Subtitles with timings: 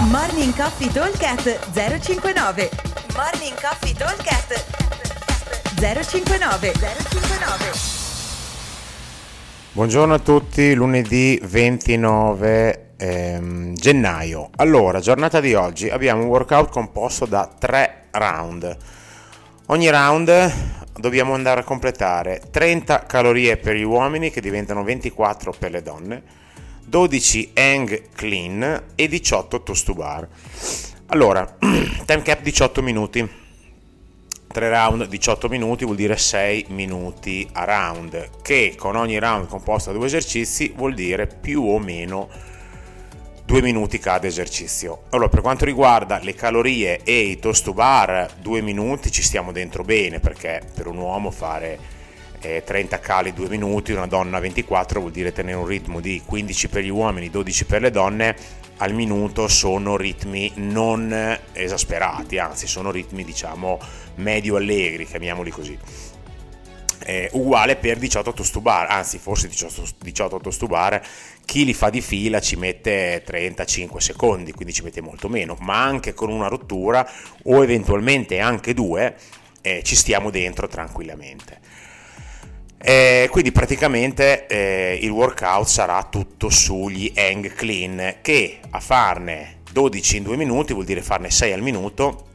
[0.00, 2.70] Morning Coffee Talkcast 059
[3.16, 4.64] Morning Coffee Talkcast
[5.74, 7.70] 059 059
[9.72, 14.50] Buongiorno a tutti, lunedì 29 ehm, gennaio.
[14.54, 18.76] Allora, giornata di oggi abbiamo un workout composto da tre round.
[19.66, 20.52] Ogni round
[20.96, 26.22] dobbiamo andare a completare 30 calorie per gli uomini che diventano 24 per le donne
[26.88, 30.26] 12 hang clean e 18 toast to bar.
[31.06, 33.46] Allora, time cap 18 minuti.
[34.48, 39.92] 3 round 18 minuti vuol dire 6 minuti a round, che con ogni round composto
[39.92, 42.30] da due esercizi vuol dire più o meno
[43.44, 45.02] 2 minuti cada esercizio.
[45.10, 49.52] Allora, per quanto riguarda le calorie e i toast to bar, 2 minuti ci stiamo
[49.52, 51.97] dentro bene perché per un uomo fare
[52.40, 56.68] eh, 30 cali 2 minuti, una donna 24 vuol dire tenere un ritmo di 15
[56.68, 58.36] per gli uomini, 12 per le donne
[58.78, 63.78] al minuto sono ritmi non esasperati, anzi sono ritmi diciamo
[64.16, 65.76] medio allegri, chiamiamoli così.
[67.00, 71.00] Eh, uguale per 18 tostubar, anzi forse 18, 18 tostubar,
[71.44, 75.82] chi li fa di fila ci mette 35 secondi, quindi ci mette molto meno, ma
[75.82, 77.08] anche con una rottura
[77.44, 79.16] o eventualmente anche due
[79.62, 81.60] eh, ci stiamo dentro tranquillamente.
[82.80, 90.18] Eh, quindi praticamente eh, il workout sarà tutto sugli hang clean che a farne 12
[90.18, 92.26] in 2 minuti vuol dire farne 6 al minuto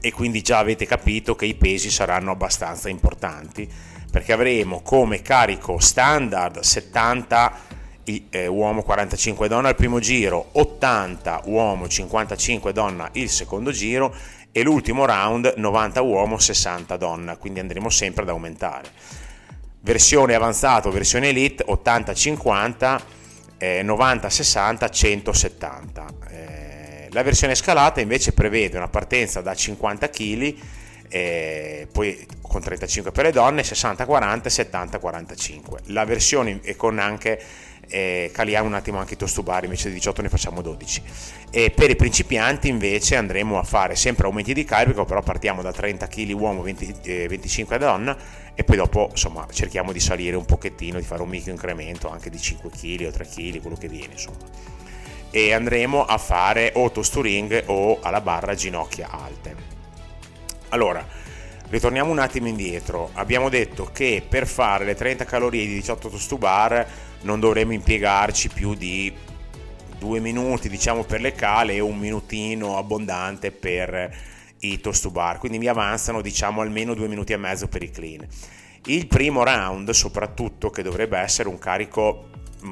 [0.00, 3.68] e quindi già avete capito che i pesi saranno abbastanza importanti
[4.10, 7.60] perché avremo come carico standard 70
[8.30, 14.14] eh, uomo 45 donna al primo giro 80 uomo 55 donna il secondo giro
[14.56, 17.36] e l'ultimo round 90 uomo 60 donna.
[17.36, 18.88] Quindi andremo sempre ad aumentare
[19.84, 23.00] versione avanzato, versione elite 80-50,
[23.58, 26.06] eh, 90-60, 170.
[26.30, 30.54] Eh, la versione scalata invece prevede una partenza da 50 kg,
[31.14, 35.76] eh, poi con 35 per le donne, 60-40 70-45.
[35.92, 37.40] La versione è con anche
[37.86, 41.02] eh, caliamo un attimo anche i tostubari, invece di 18 ne facciamo 12.
[41.52, 45.70] E per i principianti invece andremo a fare sempre aumenti di carico, però partiamo da
[45.70, 48.16] 30 kg uomo, 20, eh, 25 donna
[48.52, 52.28] e poi dopo insomma cerchiamo di salire un pochettino, di fare un micro incremento anche
[52.28, 54.38] di 5 kg o 3 kg, quello che viene insomma.
[55.30, 59.73] E andremo a fare o tosturing o alla barra ginocchia alte.
[60.74, 61.06] Allora,
[61.68, 63.10] ritorniamo un attimo indietro.
[63.12, 66.84] Abbiamo detto che per fare le 30 calorie di 18 tostubar
[67.20, 69.14] non dovremo impiegarci più di
[70.00, 74.14] due minuti diciamo per le cale e un minutino abbondante per
[74.58, 77.90] i toast to bar quindi mi avanzano diciamo almeno due minuti e mezzo per i
[77.90, 78.26] clean
[78.86, 82.28] il primo round soprattutto che dovrebbe essere un carico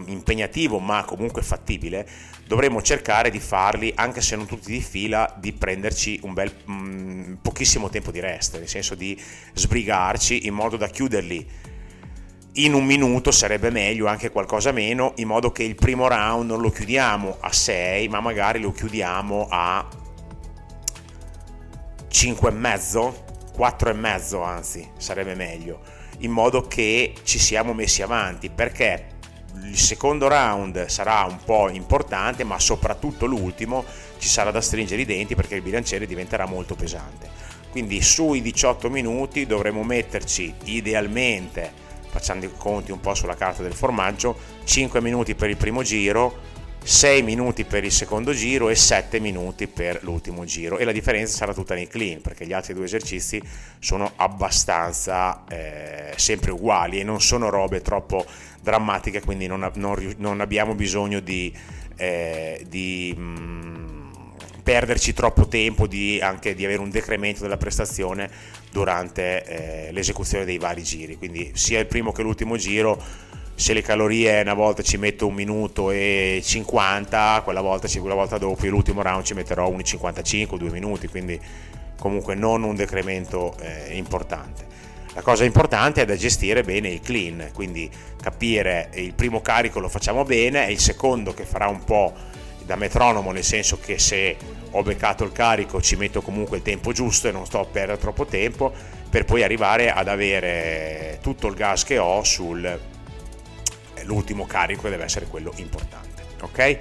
[0.07, 2.09] impegnativo ma comunque fattibile
[2.47, 7.35] dovremmo cercare di farli anche se non tutti di fila di prenderci un bel mm,
[7.43, 9.21] pochissimo tempo di rest nel senso di
[9.55, 11.71] sbrigarci in modo da chiuderli.
[12.57, 16.61] In un minuto sarebbe meglio anche qualcosa meno in modo che il primo round non
[16.61, 19.89] lo chiudiamo a 6 ma magari lo chiudiamo a
[22.09, 23.25] 5 e mezzo
[23.55, 28.51] 4 e mezzo anzi sarebbe meglio in modo che ci siamo messi avanti.
[28.51, 29.07] Perché
[29.65, 33.85] il secondo round sarà un po' importante ma soprattutto l'ultimo
[34.19, 37.29] ci sarà da stringere i denti perché il bilanciere diventerà molto pesante.
[37.71, 41.73] Quindi sui 18 minuti dovremo metterci idealmente
[42.09, 46.51] facendo i conti un po' sulla carta del formaggio, 5 minuti per il primo giro,
[46.85, 51.37] 6 minuti per il secondo giro e 7 minuti per l'ultimo giro e la differenza
[51.37, 53.41] sarà tutta nei clean perché gli altri due esercizi
[53.79, 58.27] sono abbastanza eh, sempre uguali e non sono robe troppo
[58.61, 61.55] drammatiche quindi non, non, non abbiamo bisogno di,
[61.97, 63.83] eh, di mh, mm,
[64.63, 68.31] perderci troppo tempo, di, anche di avere un decremento della prestazione
[68.71, 69.45] durante
[69.89, 71.17] eh, l'esecuzione dei vari giri.
[71.17, 73.03] Quindi sia il primo che l'ultimo giro,
[73.55, 78.39] se le calorie una volta ci metto un minuto e 50, quella volta, quella volta
[78.39, 81.39] dopo, l'ultimo round ci metterò 1,55, due minuti, quindi
[81.99, 84.71] comunque non un decremento eh, importante.
[85.15, 87.91] La cosa importante è da gestire bene il clean, quindi
[88.21, 92.13] capire il primo carico lo facciamo bene e il secondo che farà un po'
[92.65, 94.37] da metronomo, nel senso che se
[94.71, 97.99] ho beccato il carico ci metto comunque il tempo giusto e non sto a perdere
[97.99, 98.73] troppo tempo
[99.11, 102.25] per poi arrivare ad avere tutto il gas che ho
[104.03, 106.23] sull'ultimo carico che deve essere quello importante.
[106.43, 106.79] Ok?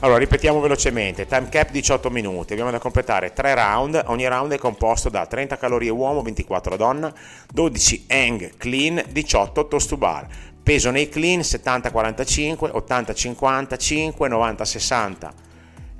[0.00, 4.58] Allora, ripetiamo velocemente, time cap 18 minuti, abbiamo da completare 3 round, ogni round è
[4.58, 7.12] composto da 30 calorie uomo, 24 donna,
[7.50, 10.26] 12 hang clean, 18 toast to bar
[10.68, 15.30] peso nei clean 70-45, 80-55, 90-60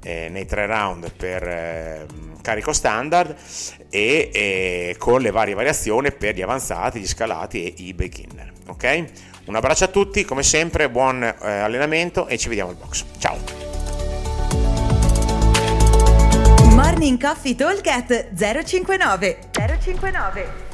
[0.03, 2.07] eh, nei tre round per eh,
[2.43, 3.35] carico standard
[3.91, 8.53] e, e, con le varie variazioni per gli avanzati, gli scalati e i beginner.
[8.69, 9.05] Ok?
[9.47, 13.05] Un abbraccio a tutti, come sempre, buon eh, allenamento e ci vediamo al box.
[13.19, 13.37] Ciao!
[16.75, 17.83] Morning Coffee Talk
[18.35, 20.68] 059 059